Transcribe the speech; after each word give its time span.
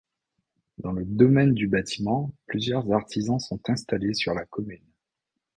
Dans 0.79 0.93
le 0.93 1.05
domaine 1.05 1.53
du 1.53 1.67
bâtiment, 1.67 2.33
plusieurs 2.47 2.91
artisans 2.91 3.37
sont 3.39 3.59
installés 3.69 4.15
sur 4.15 4.33
la 4.33 4.45
commune. 4.47 4.81